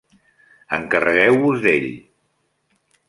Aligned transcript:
Encarregueu-vos 0.77 1.61
d'ell. 1.67 1.89